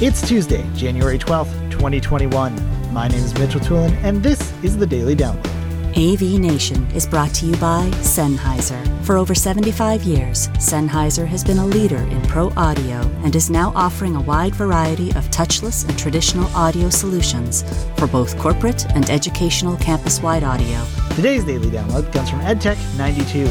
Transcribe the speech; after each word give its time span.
It's 0.00 0.22
Tuesday, 0.22 0.64
January 0.76 1.18
12th, 1.18 1.72
2021. 1.72 2.92
My 2.92 3.08
name 3.08 3.18
is 3.18 3.34
Mitchell 3.34 3.58
Tulin, 3.60 3.92
and 4.04 4.22
this 4.22 4.40
is 4.62 4.76
the 4.76 4.86
Daily 4.86 5.16
Download. 5.16 5.44
AV 5.96 6.38
Nation 6.38 6.88
is 6.92 7.04
brought 7.04 7.34
to 7.34 7.46
you 7.46 7.56
by 7.56 7.90
Sennheiser. 7.94 9.04
For 9.04 9.16
over 9.16 9.34
75 9.34 10.04
years, 10.04 10.46
Sennheiser 10.50 11.26
has 11.26 11.42
been 11.42 11.58
a 11.58 11.66
leader 11.66 11.96
in 11.96 12.22
pro 12.28 12.50
audio 12.50 13.00
and 13.24 13.34
is 13.34 13.50
now 13.50 13.72
offering 13.74 14.14
a 14.14 14.20
wide 14.20 14.54
variety 14.54 15.08
of 15.16 15.28
touchless 15.30 15.84
and 15.88 15.98
traditional 15.98 16.46
audio 16.54 16.90
solutions 16.90 17.64
for 17.96 18.06
both 18.06 18.38
corporate 18.38 18.86
and 18.94 19.10
educational 19.10 19.76
campus 19.78 20.22
wide 20.22 20.44
audio. 20.44 20.80
Today's 21.16 21.42
Daily 21.42 21.70
Download 21.70 22.12
comes 22.12 22.30
from 22.30 22.38
EdTech 22.42 22.78
92. 22.96 23.48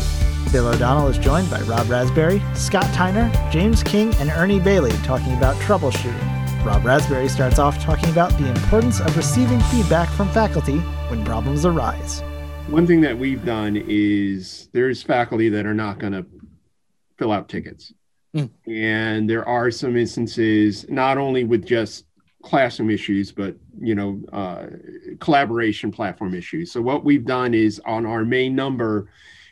Bill 0.53 0.69
O'Donnell 0.69 1.09
is 1.09 1.17
joined 1.17 1.49
by 1.49 1.59
Rob 1.63 1.89
Raspberry, 1.89 2.41
Scott 2.55 2.85
Tyner, 2.95 3.29
James 3.51 3.83
King, 3.83 4.15
and 4.15 4.29
Ernie 4.29 4.61
Bailey 4.61 4.93
talking 5.03 5.33
about 5.33 5.57
troubleshooting. 5.57 6.36
Rob 6.67 6.83
Raspberry 6.83 7.29
starts 7.29 7.59
off 7.59 7.81
talking 7.81 8.09
about 8.09 8.29
the 8.37 8.45
importance 8.49 8.99
of 8.99 9.15
receiving 9.15 9.57
feedback 9.71 10.09
from 10.09 10.27
faculty 10.31 10.79
when 11.07 11.23
problems 11.23 11.65
arise. 11.65 12.19
One 12.67 12.85
thing 12.85 12.99
that 13.01 13.17
we've 13.17 13.45
done 13.45 13.81
is 13.87 14.67
there's 14.73 15.01
faculty 15.01 15.47
that 15.47 15.65
are 15.65 15.73
not 15.73 15.97
going 15.97 16.11
to 16.11 16.25
fill 17.17 17.31
out 17.31 17.47
tickets. 17.47 17.93
Mm. 18.35 18.49
And 18.67 19.29
there 19.29 19.47
are 19.47 19.71
some 19.71 19.95
instances, 19.95 20.85
not 20.89 21.17
only 21.17 21.45
with 21.45 21.65
just 21.65 22.03
classroom 22.43 22.89
issues, 22.89 23.31
but 23.31 23.55
you 23.79 23.95
know, 23.95 24.21
uh, 24.33 24.65
collaboration 25.21 25.89
platform 25.89 26.35
issues. 26.35 26.73
So 26.73 26.81
what 26.81 27.05
we've 27.05 27.25
done 27.25 27.53
is 27.53 27.79
on 27.85 28.05
our 28.05 28.25
main 28.25 28.55
number, 28.55 29.09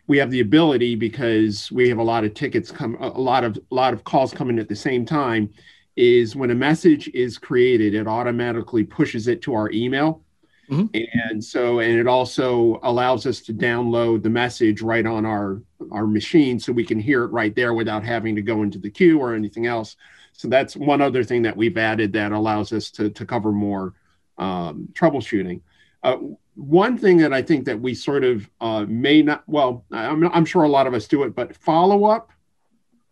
we 0.07 0.17
have 0.17 0.31
the 0.31 0.41
ability 0.41 0.95
because 0.95 1.71
we 1.71 1.87
have 1.87 1.97
a 1.97 2.03
lot 2.03 2.25
of 2.25 2.33
tickets 2.33 2.71
come, 2.71 2.97
a 2.99 3.07
lot 3.07 3.45
of 3.45 3.57
a 3.71 3.73
lot 3.73 3.93
of 3.93 4.03
calls 4.03 4.33
coming 4.33 4.59
at 4.59 4.67
the 4.67 4.75
same 4.75 5.05
time 5.05 5.49
is 5.95 6.35
when 6.35 6.51
a 6.51 6.55
message 6.55 7.07
is 7.09 7.37
created, 7.37 7.93
it 7.93 8.07
automatically 8.07 8.83
pushes 8.83 9.27
it 9.27 9.41
to 9.41 9.53
our 9.53 9.71
email. 9.71 10.21
Mm-hmm. 10.69 10.97
And 11.29 11.43
so, 11.43 11.79
and 11.79 11.99
it 11.99 12.07
also 12.07 12.79
allows 12.81 13.25
us 13.25 13.39
to 13.41 13.53
download 13.53 14.23
the 14.23 14.29
message 14.29 14.81
right 14.81 15.05
on 15.05 15.25
our 15.25 15.61
our 15.91 16.07
machine, 16.07 16.59
so 16.59 16.73
we 16.73 16.83
can 16.83 16.99
hear 16.99 17.23
it 17.23 17.31
right 17.31 17.55
there 17.55 17.73
without 17.75 18.03
having 18.03 18.35
to 18.35 18.41
go 18.41 18.63
into 18.63 18.79
the 18.79 18.89
queue 18.89 19.19
or 19.19 19.35
anything 19.35 19.67
else. 19.67 19.95
So 20.33 20.47
that's 20.47 20.75
one 20.75 21.01
other 21.01 21.23
thing 21.23 21.43
that 21.43 21.55
we've 21.55 21.77
added 21.77 22.13
that 22.13 22.31
allows 22.31 22.73
us 22.73 22.89
to 22.91 23.09
to 23.11 23.25
cover 23.25 23.51
more 23.51 23.93
um, 24.37 24.89
troubleshooting. 24.93 25.61
Uh, 26.01 26.17
one 26.55 26.97
thing 26.97 27.17
that 27.17 27.33
I 27.33 27.41
think 27.41 27.65
that 27.65 27.79
we 27.79 27.93
sort 27.93 28.23
of 28.23 28.49
uh, 28.61 28.85
may 28.87 29.21
not, 29.21 29.43
well, 29.47 29.85
I'm, 29.91 30.23
I'm 30.33 30.45
sure 30.45 30.63
a 30.63 30.69
lot 30.69 30.87
of 30.87 30.93
us 30.93 31.07
do 31.07 31.23
it, 31.23 31.35
but 31.35 31.55
follow 31.55 32.05
up 32.05 32.31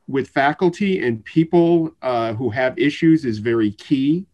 with 0.07 0.29
faculty 0.29 1.05
and 1.05 1.23
people 1.23 1.95
uh, 2.01 2.33
who 2.33 2.49
have 2.49 2.77
issues 2.77 3.25
is 3.25 3.39
very 3.39 3.71
key. 3.71 4.25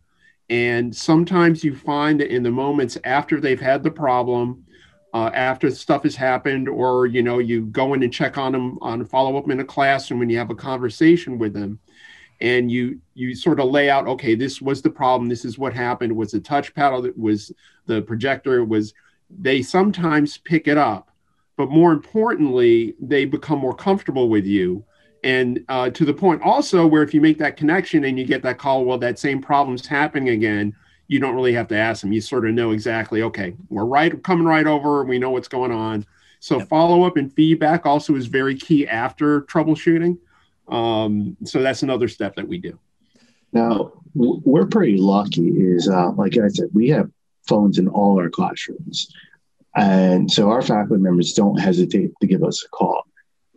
And 0.49 0.95
sometimes 0.95 1.63
you 1.63 1.75
find 1.75 2.19
that 2.19 2.33
in 2.33 2.41
the 2.41 2.51
moments 2.51 2.97
after 3.03 3.39
they've 3.39 3.59
had 3.59 3.83
the 3.83 3.91
problem, 3.91 4.65
uh, 5.13 5.29
after 5.33 5.69
stuff 5.71 6.03
has 6.03 6.15
happened, 6.15 6.67
or 6.67 7.05
you 7.05 7.23
know, 7.23 7.39
you 7.39 7.65
go 7.67 7.93
in 7.93 8.03
and 8.03 8.13
check 8.13 8.37
on 8.37 8.51
them 8.51 8.77
on 8.81 9.03
follow 9.05 9.37
up 9.37 9.49
in 9.49 9.59
a 9.59 9.65
classroom 9.65 10.19
when 10.19 10.29
you 10.29 10.37
have 10.37 10.51
a 10.51 10.55
conversation 10.55 11.39
with 11.39 11.53
them, 11.53 11.79
and 12.41 12.71
you 12.71 12.99
you 13.15 13.35
sort 13.35 13.59
of 13.59 13.69
lay 13.69 13.89
out, 13.89 14.07
okay, 14.07 14.35
this 14.35 14.61
was 14.61 14.81
the 14.81 14.89
problem, 14.89 15.27
this 15.27 15.45
is 15.45 15.57
what 15.57 15.73
happened. 15.73 16.15
Was 16.15 16.31
the 16.31 16.39
touch 16.39 16.73
paddle, 16.75 17.05
it 17.05 17.17
was 17.17 17.51
the 17.85 18.01
projector, 18.03 18.59
it 18.59 18.67
was. 18.67 18.93
They 19.31 19.61
sometimes 19.61 20.37
pick 20.39 20.67
it 20.67 20.77
up, 20.77 21.11
but 21.55 21.69
more 21.69 21.91
importantly, 21.91 22.95
they 22.99 23.25
become 23.25 23.59
more 23.59 23.75
comfortable 23.75 24.27
with 24.27 24.45
you 24.45 24.83
and 25.23 25.63
uh, 25.69 25.89
to 25.89 26.05
the 26.05 26.13
point 26.13 26.41
also 26.41 26.85
where 26.85 27.03
if 27.03 27.13
you 27.13 27.21
make 27.21 27.37
that 27.37 27.57
connection 27.57 28.05
and 28.05 28.17
you 28.17 28.25
get 28.25 28.41
that 28.43 28.57
call 28.57 28.85
well 28.85 28.97
that 28.97 29.19
same 29.19 29.41
problem's 29.41 29.85
happening 29.85 30.29
again 30.29 30.75
you 31.07 31.19
don't 31.19 31.33
really 31.33 31.53
have 31.53 31.67
to 31.67 31.75
ask 31.75 32.01
them. 32.01 32.11
You 32.11 32.21
sort 32.21 32.47
of 32.47 32.53
know 32.53 32.71
exactly 32.71 33.21
okay 33.23 33.55
we're 33.69 33.85
right 33.85 34.21
coming 34.23 34.45
right 34.45 34.67
over 34.67 35.03
we 35.03 35.19
know 35.19 35.31
what's 35.31 35.47
going 35.47 35.71
on. 35.71 36.05
So 36.39 36.59
yep. 36.59 36.69
follow 36.69 37.03
up 37.03 37.17
and 37.17 37.33
feedback 37.33 37.85
also 37.85 38.15
is 38.15 38.27
very 38.27 38.55
key 38.55 38.87
after 38.87 39.41
troubleshooting. 39.41 40.17
Um, 40.69 41.35
so 41.43 41.61
that's 41.61 41.83
another 41.83 42.07
step 42.07 42.35
that 42.35 42.47
we 42.47 42.59
do. 42.59 42.79
Now 43.51 43.93
we're 44.15 44.67
pretty 44.67 44.97
lucky 44.97 45.49
is 45.49 45.87
uh, 45.89 46.11
like 46.11 46.37
i 46.37 46.47
said 46.47 46.69
we 46.73 46.89
have 46.89 47.09
phones 47.47 47.77
in 47.77 47.87
all 47.87 48.19
our 48.19 48.29
classrooms. 48.29 49.13
And 49.75 50.31
so 50.31 50.49
our 50.49 50.61
faculty 50.61 51.01
members 51.01 51.33
don't 51.33 51.59
hesitate 51.59 52.11
to 52.21 52.27
give 52.27 52.43
us 52.43 52.63
a 52.63 52.69
call 52.69 53.03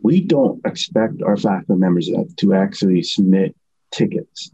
we 0.03 0.19
don't 0.21 0.61
expect 0.65 1.23
our 1.23 1.37
faculty 1.37 1.79
members 1.79 2.09
to 2.37 2.53
actually 2.53 3.01
submit 3.01 3.55
tickets. 3.91 4.51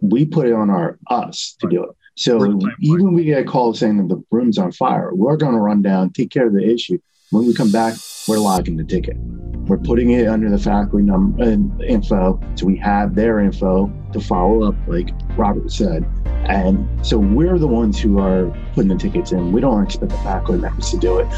We 0.00 0.26
put 0.26 0.46
it 0.46 0.52
on 0.52 0.70
our 0.70 0.98
us 1.08 1.56
to 1.60 1.68
do 1.68 1.82
it. 1.82 1.90
So 2.14 2.60
even 2.80 3.14
we 3.14 3.24
get 3.24 3.40
a 3.40 3.44
call 3.44 3.72
saying 3.72 3.96
that 3.96 4.14
the 4.14 4.22
room's 4.30 4.58
on 4.58 4.70
fire, 4.70 5.14
we're 5.14 5.38
going 5.38 5.54
to 5.54 5.60
run 5.60 5.80
down, 5.80 6.10
take 6.10 6.30
care 6.30 6.46
of 6.46 6.52
the 6.52 6.62
issue. 6.62 6.98
When 7.30 7.46
we 7.46 7.54
come 7.54 7.72
back, 7.72 7.96
we're 8.28 8.38
logging 8.38 8.76
the 8.76 8.84
ticket. 8.84 9.16
We're 9.16 9.78
putting 9.78 10.10
it 10.10 10.28
under 10.28 10.50
the 10.50 10.58
faculty 10.58 11.04
number 11.04 11.42
and 11.42 11.82
info, 11.82 12.38
so 12.56 12.66
we 12.66 12.76
have 12.76 13.14
their 13.14 13.40
info 13.40 13.90
to 14.12 14.20
follow 14.20 14.64
up, 14.64 14.74
like 14.86 15.08
Robert 15.38 15.72
said. 15.72 16.04
And 16.26 16.86
so 17.06 17.16
we're 17.16 17.58
the 17.58 17.68
ones 17.68 17.98
who 17.98 18.18
are 18.18 18.54
putting 18.74 18.88
the 18.88 18.96
tickets 18.96 19.32
in. 19.32 19.52
We 19.52 19.62
don't 19.62 19.82
expect 19.82 20.10
the 20.10 20.18
faculty 20.18 20.60
members 20.60 20.90
to 20.90 20.98
do 20.98 21.18
it. 21.18 21.28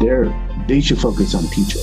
They're 0.00 0.24
they 0.66 0.80
should 0.80 0.98
focus 0.98 1.34
on 1.34 1.44
teaching. 1.44 1.82